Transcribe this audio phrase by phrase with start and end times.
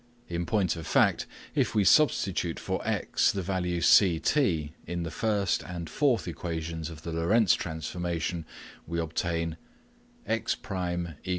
[0.27, 5.61] In point of fact, if we substitute for x the value ct in the first
[5.61, 8.43] and fourth equations of the Lorentz transformation,
[8.87, 9.57] we obtain:
[10.27, 10.57] eq.